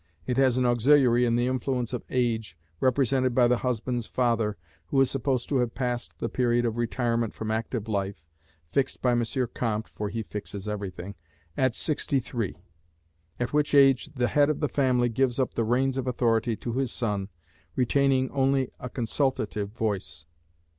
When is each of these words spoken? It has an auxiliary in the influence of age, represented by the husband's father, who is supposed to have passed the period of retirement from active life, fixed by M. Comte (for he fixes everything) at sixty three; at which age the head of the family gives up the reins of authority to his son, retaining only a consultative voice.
It 0.25 0.37
has 0.37 0.57
an 0.57 0.65
auxiliary 0.65 1.25
in 1.25 1.35
the 1.35 1.45
influence 1.45 1.93
of 1.93 2.03
age, 2.09 2.57
represented 2.79 3.35
by 3.35 3.47
the 3.47 3.57
husband's 3.59 4.07
father, 4.07 4.57
who 4.87 4.99
is 4.99 5.11
supposed 5.11 5.47
to 5.49 5.57
have 5.57 5.75
passed 5.75 6.17
the 6.17 6.27
period 6.27 6.65
of 6.65 6.75
retirement 6.77 7.35
from 7.35 7.51
active 7.51 7.87
life, 7.87 8.25
fixed 8.65 9.03
by 9.03 9.11
M. 9.11 9.21
Comte 9.53 9.87
(for 9.87 10.09
he 10.09 10.23
fixes 10.23 10.67
everything) 10.67 11.13
at 11.55 11.75
sixty 11.75 12.19
three; 12.19 12.55
at 13.39 13.53
which 13.53 13.75
age 13.75 14.09
the 14.15 14.29
head 14.29 14.49
of 14.49 14.59
the 14.59 14.67
family 14.69 15.07
gives 15.07 15.37
up 15.37 15.53
the 15.53 15.63
reins 15.63 15.97
of 15.97 16.07
authority 16.07 16.55
to 16.55 16.73
his 16.73 16.91
son, 16.91 17.29
retaining 17.75 18.31
only 18.31 18.71
a 18.79 18.89
consultative 18.89 19.69
voice. 19.69 20.25